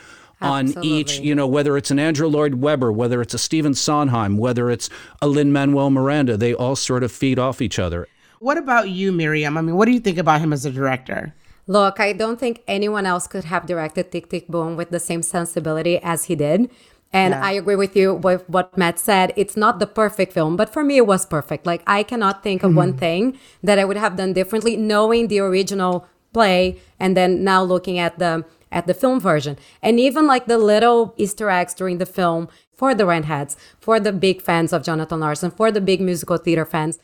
[0.40, 4.38] on each, you know, whether it's an Andrew Lloyd Webber, whether it's a Stephen Sondheim,
[4.38, 4.88] whether it's
[5.20, 8.06] a Lin Manuel Miranda, they all sort of feed off each other.
[8.38, 9.58] What about you, Miriam?
[9.58, 11.34] I mean, what do you think about him as a director?
[11.66, 15.22] Look, I don't think anyone else could have directed Tick Tick Boom with the same
[15.22, 16.70] sensibility as he did.
[17.12, 19.32] And I agree with you with what Matt said.
[19.34, 21.66] It's not the perfect film, but for me, it was perfect.
[21.66, 22.98] Like, I cannot think of one hmm.
[22.98, 27.98] thing that I would have done differently, knowing the original play and then now looking
[27.98, 29.58] at the at the film version.
[29.82, 33.98] And even like the little Easter eggs during the film for the rent heads, for
[33.98, 37.00] the big fans of Jonathan Larson, for the big musical theater fans.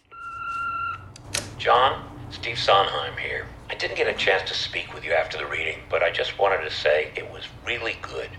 [1.58, 3.46] Jon, Steve Sondheim here.
[3.68, 6.38] I didn't get a chance to speak with you after the reading, but I just
[6.38, 8.30] wanted to say it was really good.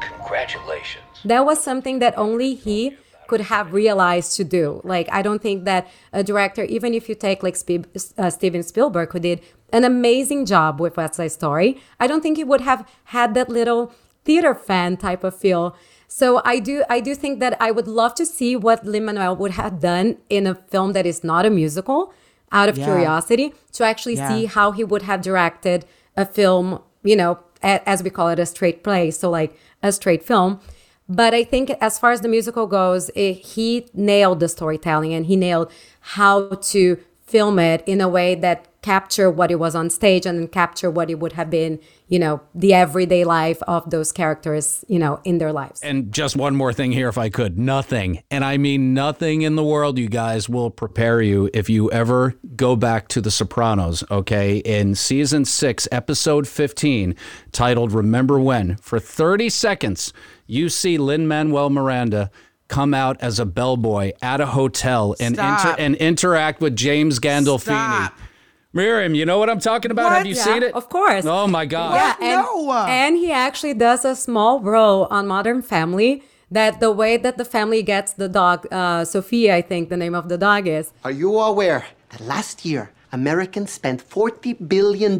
[0.00, 1.04] Congratulations.
[1.24, 4.80] that was something that only he could have realized to do.
[4.84, 8.62] Like, I don't think that a director, even if you take like Spe- uh, Steven
[8.62, 9.40] Spielberg, who did
[9.72, 13.48] an amazing job with West Side Story, I don't think he would have had that
[13.48, 13.92] little
[14.24, 15.76] theater fan type of feel.
[16.06, 19.34] So I do, I do think that I would love to see what Lin Manuel
[19.36, 22.12] would have done in a film that is not a musical,
[22.52, 22.84] out of Yeah.
[22.84, 24.28] curiosity, to actually Yeah.
[24.28, 25.84] see how he would have directed
[26.16, 26.80] a film.
[27.02, 29.10] You know, a- as we call it, a straight play.
[29.10, 30.60] So like a straight film.
[31.08, 35.26] But I think as far as the musical goes, it, he nailed the storytelling and
[35.26, 39.90] he nailed how to film it in a way that capture what it was on
[39.90, 43.90] stage and then capture what it would have been, you know, the everyday life of
[43.90, 45.80] those characters, you know, in their lives.
[45.82, 47.58] And just one more thing here, if I could.
[47.58, 51.90] Nothing, and I mean nothing in the world, you guys, will prepare you if you
[51.90, 54.58] ever go back to The Sopranos, okay?
[54.58, 57.16] In season six, episode 15,
[57.50, 60.12] titled Remember When, for 30 seconds,
[60.46, 62.30] you see Lin Manuel Miranda
[62.68, 68.04] come out as a bellboy at a hotel and, inter- and interact with James Gandolfini.
[68.04, 68.14] Stop.
[68.76, 70.12] Miriam, you know what I'm talking about?
[70.12, 70.74] Have you Yeah, seen it?
[70.74, 71.24] of course.
[71.24, 71.94] Oh my God.
[71.94, 72.72] Yeah, and, No.
[72.72, 76.22] and he actually does a small role on Modern Family.
[76.58, 80.14] That the way that the family gets the dog, uh, Sophia, I think the name
[80.14, 80.92] of the dog is.
[81.04, 85.12] Are you aware that last year Americans spent $40 billion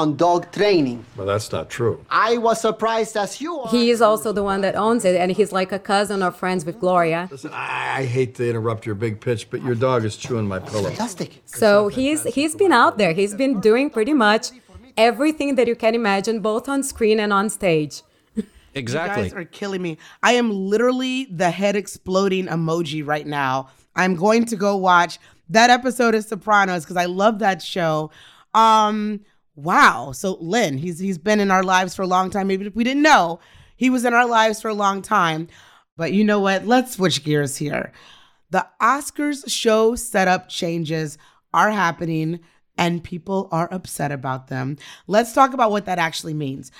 [0.00, 0.98] on dog training?
[1.16, 2.04] Well, that's not true.
[2.10, 3.70] I was surprised as you are.
[3.70, 6.66] He is also the one that owns it, and he's like a cousin or friends
[6.66, 7.28] with Gloria.
[7.30, 10.58] Listen, I, I hate to interrupt your big pitch, but your dog is chewing my
[10.58, 10.90] pillow.
[10.90, 11.30] Fantastic.
[11.46, 13.12] So he's he's been out there.
[13.20, 14.44] He's been doing pretty much
[14.98, 18.02] everything that you can imagine, both on screen and on stage.
[18.72, 19.24] Exactly.
[19.24, 19.98] You guys are killing me.
[20.22, 23.70] I am literally the head exploding emoji right now.
[23.96, 25.18] I'm going to go watch
[25.50, 28.10] that episode of Sopranos because I love that show.
[28.54, 29.20] Um,
[29.54, 30.12] wow.
[30.12, 32.46] So Lin, he's he's been in our lives for a long time.
[32.46, 33.40] Maybe we didn't know,
[33.76, 35.48] he was in our lives for a long time.
[35.96, 36.66] But you know what?
[36.66, 37.92] Let's switch gears here.
[38.50, 41.18] The Oscars show setup changes
[41.52, 42.40] are happening
[42.78, 44.78] and people are upset about them.
[45.06, 46.72] Let's talk about what that actually means.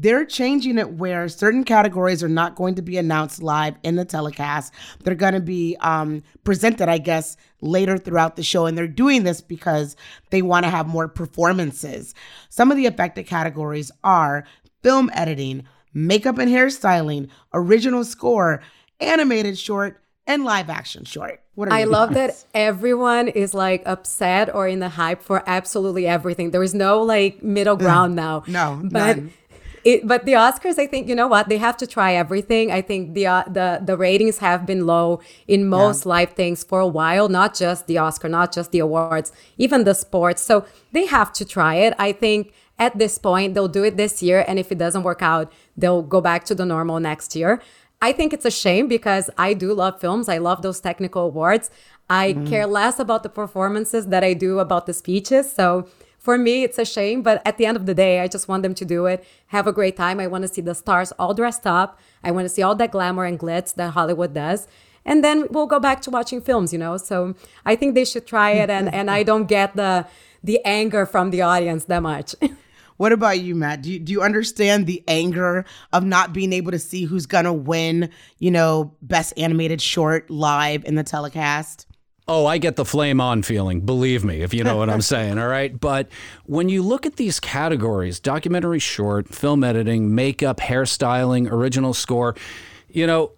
[0.00, 4.04] They're changing it where certain categories are not going to be announced live in the
[4.04, 4.72] telecast.
[5.02, 8.66] They're going to be um, presented, I guess, later throughout the show.
[8.66, 9.96] And they're doing this because
[10.30, 12.14] they want to have more performances.
[12.48, 14.44] Some of the affected categories are
[14.84, 18.62] film editing, makeup and hairstyling, original score,
[19.00, 21.42] animated short, and live action short.
[21.54, 22.44] What are I love thoughts?
[22.44, 26.52] that everyone is like upset or in the hype for absolutely everything.
[26.52, 28.44] There is no like middle ground now.
[28.46, 29.32] No, but none.
[29.84, 32.70] It, but the Oscars, I think you know what they have to try everything.
[32.70, 36.80] I think the uh, the the ratings have been low in most live things for
[36.80, 37.28] a while.
[37.28, 40.42] Not just the Oscar, not just the awards, even the sports.
[40.42, 41.94] So they have to try it.
[41.98, 45.22] I think at this point they'll do it this year, and if it doesn't work
[45.22, 47.60] out, they'll go back to the normal next year.
[48.00, 50.28] I think it's a shame because I do love films.
[50.28, 51.70] I love those technical awards.
[52.08, 55.52] I care less about the performances that I do about the speeches.
[55.52, 55.88] So
[56.18, 57.22] for me, it's a shame.
[57.22, 59.66] But at the end of the day, I just want them to do it, have
[59.66, 60.20] a great time.
[60.20, 61.98] I want to see the stars all dressed up.
[62.22, 64.66] I want to see all that glamour and glitz that Hollywood does.
[65.04, 66.96] And then we'll go back to watching films, you know?
[66.98, 68.68] So I think they should try it.
[68.68, 70.06] And, and I don't get the,
[70.44, 72.34] the anger from the audience that much.
[72.98, 73.82] What about you, Matt?
[73.82, 77.44] Do you, do you understand the anger of not being able to see who's going
[77.44, 78.10] to win,
[78.40, 81.86] you know, best animated short live in the telecast?
[82.30, 85.38] Oh, I get the flame on feeling, believe me, if you know what I'm saying,
[85.38, 85.78] all right?
[85.78, 86.08] But
[86.44, 92.36] when you look at these categories documentary short, film editing, makeup, hairstyling, original score
[92.90, 93.32] you know,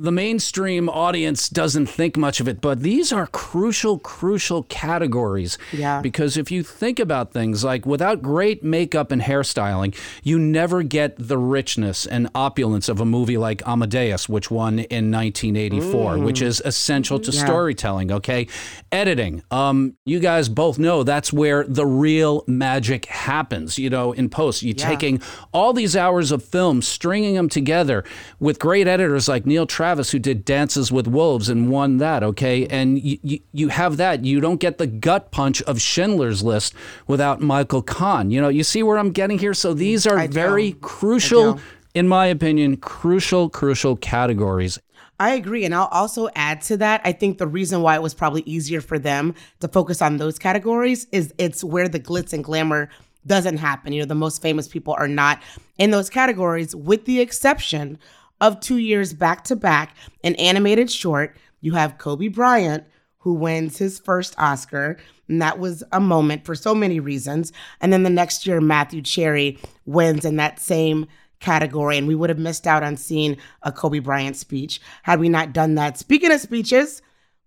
[0.00, 5.58] the mainstream audience doesn't think much of it, but these are crucial, crucial categories.
[5.72, 6.00] Yeah.
[6.00, 11.16] Because if you think about things like without great makeup and hairstyling, you never get
[11.18, 16.24] the richness and opulence of a movie like Amadeus, which won in 1984, mm.
[16.24, 17.44] which is essential to yeah.
[17.44, 18.10] storytelling.
[18.10, 18.46] Okay.
[18.90, 19.42] Editing.
[19.50, 24.62] Um, you guys both know that's where the real magic happens, you know, in post.
[24.62, 24.88] You're yeah.
[24.88, 25.20] taking
[25.52, 28.02] all these hours of film, stringing them together
[28.38, 32.22] with great editors like Neil Travis Travis who did Dances with Wolves and won that,
[32.22, 32.64] okay?
[32.68, 34.24] And you, you, you have that.
[34.24, 36.74] You don't get the gut punch of Schindler's List
[37.08, 38.30] without Michael Kahn.
[38.30, 39.52] You know, you see where I'm getting here?
[39.52, 41.58] So these are very crucial,
[41.92, 44.78] in my opinion, crucial, crucial categories.
[45.18, 45.64] I agree.
[45.64, 47.00] And I'll also add to that.
[47.04, 50.38] I think the reason why it was probably easier for them to focus on those
[50.38, 52.90] categories is it's where the glitz and glamour
[53.26, 53.92] doesn't happen.
[53.92, 55.42] You know, the most famous people are not
[55.78, 57.98] in those categories, with the exception
[58.40, 61.36] of two years back to back, an animated short.
[61.60, 62.84] You have Kobe Bryant,
[63.18, 64.96] who wins his first Oscar.
[65.28, 67.52] And that was a moment for so many reasons.
[67.80, 71.06] And then the next year, Matthew Cherry wins in that same
[71.38, 71.98] category.
[71.98, 75.52] And we would have missed out on seeing a Kobe Bryant speech had we not
[75.52, 75.98] done that.
[75.98, 77.02] Speaking of speeches,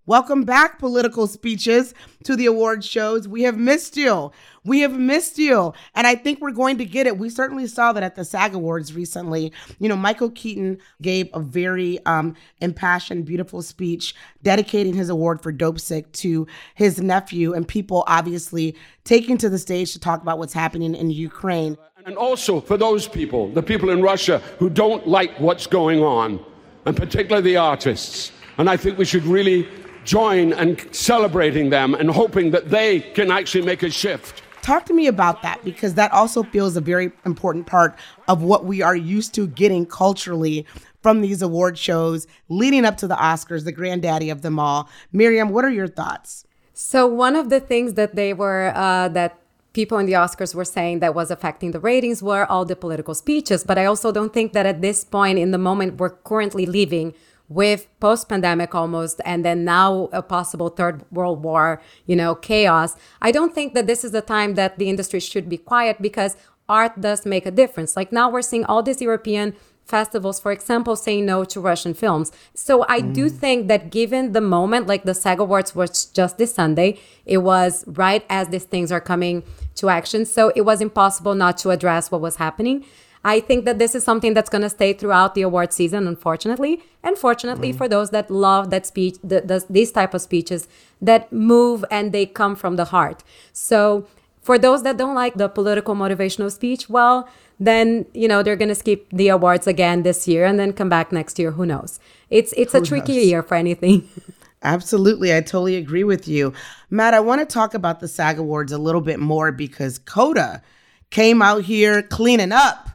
[0.05, 1.93] Welcome back, political speeches,
[2.25, 3.25] to the award shows.
[3.25, 4.33] We have missed you.
[4.65, 5.73] We have missed you.
[5.95, 7.17] And I think we're going to get it.
[7.17, 9.51] We certainly saw that at the SAG Awards recently.
[9.79, 15.51] You know, Michael Keaton gave a very um, impassioned, beautiful speech dedicating his award for
[15.51, 20.53] Dopesick to his nephew, and people obviously taking to the stage to talk about what's
[20.53, 21.77] happening in Ukraine.
[22.05, 26.43] And also for those people, the people in Russia who don't like what's going on,
[26.85, 28.31] and particularly the artists.
[28.57, 29.67] And I think we should really
[30.03, 34.42] join and celebrating them and hoping that they can actually make a shift.
[34.63, 37.99] Talk to me about that because that also feels a very important part
[38.29, 40.65] of what we are used to getting culturally
[41.01, 44.89] from these award shows leading up to the Oscars, the granddaddy of them all.
[45.11, 46.45] Miriam, what are your thoughts?
[46.73, 49.37] So, one of the things that they were, uh, that
[49.73, 53.13] people in the Oscars were saying that was affecting the ratings were all the political
[53.13, 53.65] speeches.
[53.65, 57.13] But I also don't think that at this point in the moment we're currently living
[57.49, 62.95] with post pandemic almost and then now a possible third world war you know chaos.
[63.21, 66.37] I don't think that this is the time that the industry should be quiet because
[66.69, 67.95] art does make a difference.
[67.95, 72.31] Like now we're seeing all these european festivals for example saying no to russian films.
[72.53, 73.13] So i mm.
[73.13, 77.39] do think that given the moment like the sag awards was just this sunday it
[77.39, 79.43] was right as these things are coming
[79.75, 80.25] to action.
[80.25, 82.85] So it was impossible not to address what was happening
[83.25, 86.83] I think that this is something that's going to stay throughout the award season, unfortunately.
[87.03, 87.77] And fortunately mm-hmm.
[87.77, 90.67] for those that love that speech, the, the, these type of speeches
[91.01, 93.23] that move and they come from the heart.
[93.53, 94.07] So
[94.41, 98.75] for those that don't like the political motivational speech, well, then you know they're gonna
[98.75, 101.51] skip the awards again this year and then come back next year.
[101.51, 101.99] Who knows?
[102.29, 103.25] It's it's Who a tricky knows?
[103.25, 104.09] year for anything.
[104.63, 105.35] Absolutely.
[105.35, 106.53] I totally agree with you.
[106.89, 110.61] Matt, I want to talk about the SAG Awards a little bit more because Coda
[111.09, 112.89] came out here cleaning up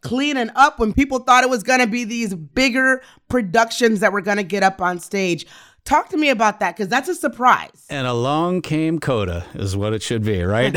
[0.00, 4.20] cleaning up when people thought it was going to be these bigger productions that were
[4.20, 5.46] going to get up on stage.
[5.84, 7.86] Talk to me about that because that's a surprise.
[7.88, 10.76] And along came Coda, is what it should be, right?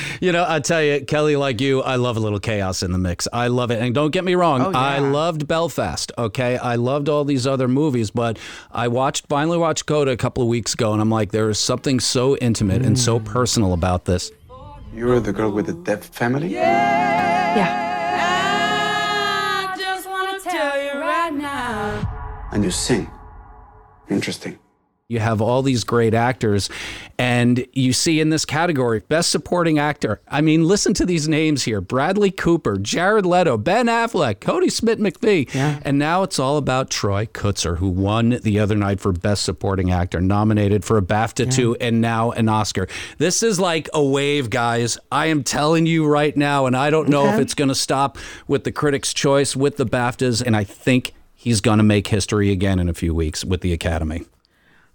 [0.20, 2.98] you know, I tell you, Kelley, like you, I love a little chaos in the
[2.98, 3.26] mix.
[3.32, 3.80] I love it.
[3.80, 4.78] And don't get me wrong, oh, yeah.
[4.78, 6.56] I loved Belfast, okay?
[6.56, 8.38] I loved all these other movies, but
[8.70, 11.58] I watched, finally watched Coda a couple of weeks ago, and I'm like, there is
[11.58, 12.86] something so intimate mm.
[12.86, 13.24] and so mm.
[13.24, 14.30] personal about this.
[14.94, 16.46] You're the girl with the deaf family?
[16.46, 17.56] Yeah.
[17.56, 17.81] Yeah.
[22.52, 23.10] And you sing.
[24.10, 24.58] Interesting.
[25.08, 26.70] You have all these great actors,
[27.18, 30.22] and you see in this category, Best Supporting Actor.
[30.26, 35.52] I mean, listen to these names here Bradley Cooper, Jared Leto, Ben Affleck, Kodi Smit-McPhee.
[35.52, 35.80] Yeah.
[35.82, 39.90] And now it's all about Troy Kotsur, who won the other night for Best Supporting
[39.90, 41.50] Actor, nominated for a BAFTA yeah.
[41.50, 42.88] too, and now an Oscar.
[43.18, 44.96] This is like a wave, guys.
[45.10, 47.34] I am telling you right now, and I don't know okay.
[47.34, 51.12] if it's going to stop with the Critics' Choice, with the BAFTAs, and I think
[51.42, 54.22] he's going to make history again in a few weeks with the Academy.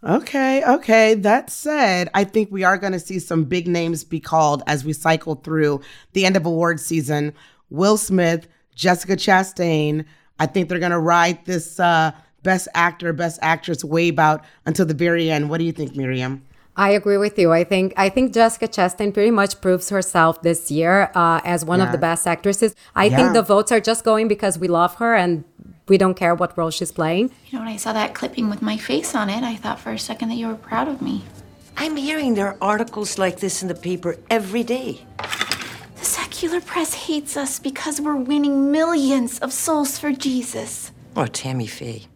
[0.02, 1.14] Okay, okay.
[1.14, 4.86] That said, I think we are going to see some big names be called as
[4.86, 5.82] we cycle through
[6.14, 7.34] the end of award season.
[7.70, 10.06] Will Smith, Jessica Chastain.
[10.40, 12.12] I think they're going to ride this uh,
[12.44, 15.50] best actor, best actress wave out until the very end.
[15.50, 16.46] What do you think, Miriam?
[16.78, 17.52] I agree with you.
[17.52, 21.80] I think I think Jessica Chastain pretty much proves herself this year uh, as one
[21.80, 21.88] yeah.
[21.88, 22.74] of the best actresses.
[22.96, 23.18] I yeah.
[23.18, 25.44] think the votes are just going because we love her and
[25.88, 27.32] we don't care what role she's playing.
[27.48, 29.92] You know, when I saw that clipping with my face on it, I thought for
[29.92, 31.24] a second that you were proud of me.
[31.78, 35.02] I'm hearing there are articles like this in the paper every day.
[35.98, 40.92] The secular press hates us because we're winning millions of souls for Jesus.
[41.16, 42.08] Or oh, Tammy Faye.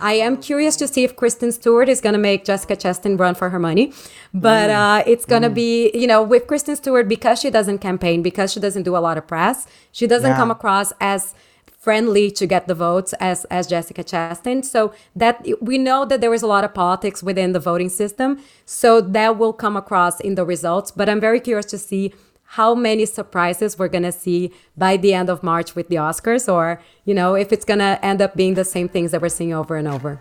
[0.00, 3.34] I am curious to see if Kristen Stewart is going to make Jessica Chastain run
[3.34, 3.92] for her money.
[4.32, 5.00] But mm.
[5.00, 5.54] uh, it's going to mm.
[5.54, 9.00] be, you know, with Kristen Stewart, because she doesn't campaign, because she doesn't do a
[9.00, 10.36] lot of press, she doesn't yeah.
[10.36, 11.34] come across as
[11.82, 14.64] friendly to get the votes as as Jessica Chastain.
[14.64, 18.28] So that we know that there is a lot of politics within the voting system.
[18.64, 20.92] So that will come across in the results.
[20.92, 22.14] But I'm very curious to see
[22.56, 26.82] how many surprises we're to see by the end of March with the Oscars, or,
[27.06, 29.74] you know, if it's to end up being the same things that we're seeing over
[29.74, 30.20] and over.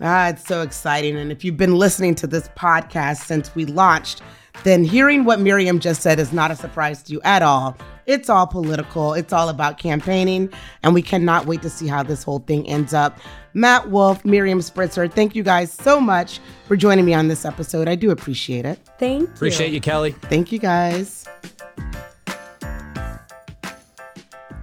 [0.00, 1.16] Ah, it's so exciting.
[1.16, 4.20] And if you've been listening to this podcast since we launched,
[4.64, 7.76] then hearing what Miriam just said is not a surprise to you at all.
[8.06, 12.22] It's all political, it's all about campaigning, and we cannot wait to see how this
[12.22, 13.18] whole thing ends up.
[13.54, 17.86] Matt Wolfe, Miriam Spritzer, thank you guys so much for joining me on this episode.
[17.88, 18.78] I do appreciate it.
[18.98, 19.34] Thank you.
[19.34, 20.12] Appreciate you, Kelley.
[20.12, 21.26] Thank you guys.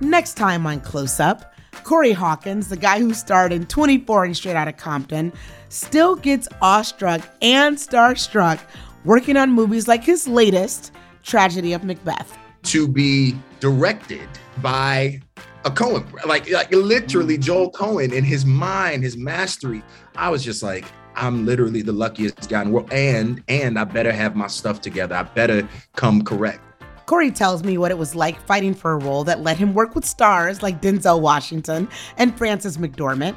[0.02, 4.56] Next time on Close Up, Corey Hawkins, the guy who starred in 24 and Straight
[4.56, 5.34] Outta Compton,
[5.70, 8.60] still gets awestruck and starstruck
[9.06, 10.92] working on movies like his latest,
[11.24, 12.38] Tragedy of Macbeth.
[12.64, 14.28] To be directed
[14.62, 15.22] by
[15.66, 17.42] a Coen, like, like literally mm.
[17.42, 19.84] Joel Coen in his mind, his mastery.
[20.16, 20.86] I was just like,
[21.16, 22.92] I'm literally the luckiest guy in the world.
[22.94, 25.16] And and I better have my stuff together.
[25.16, 26.62] I better come correct.
[27.06, 29.96] Corey tells me what it was like fighting for a role that let him work
[29.96, 33.36] with stars like Denzel Washington and Frances McDormand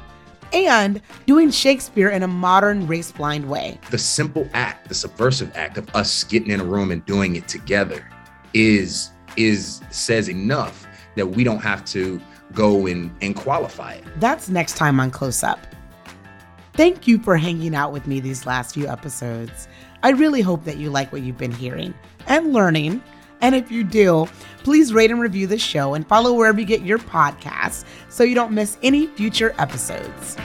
[0.53, 3.79] and doing Shakespeare in a modern race blind way.
[3.89, 7.47] The simple act, the subversive act of us getting in a room and doing it
[7.47, 8.07] together
[8.53, 12.21] is is says enough that we don't have to
[12.53, 14.03] go and, and qualify it.
[14.19, 15.59] That's next time on Close Up.
[16.73, 19.67] Thank you for hanging out with me these last few episodes.
[20.01, 21.93] I really hope that you like what you've been hearing
[22.27, 23.03] and learning
[23.43, 24.25] and if you do,
[24.63, 28.33] please rate and review the show and follow wherever you get your podcasts so you
[28.33, 30.37] don't miss any future episodes.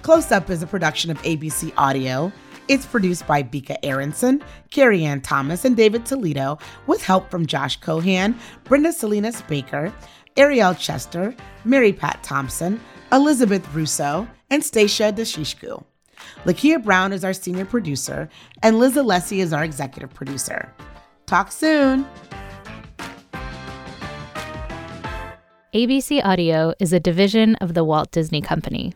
[0.00, 2.32] Close Up is a production of ABC Audio.
[2.66, 7.78] It's produced by Bika Aronson, Carrie Ann Thomas, and David Toledo, with help from Josh
[7.80, 9.92] Cohan, Brenda Salinas Baker,
[10.38, 12.80] Ariel Chester, Mary Pat Thompson,
[13.12, 15.84] Elizabeth Russo, and Stacia Deshishku.
[16.44, 18.28] Lakia Brown is our senior producer,
[18.62, 20.72] and Liz Alessi is our executive producer.
[21.26, 22.06] Talk soon.
[25.72, 28.92] ABC Audio is a division of the Walt Disney Company.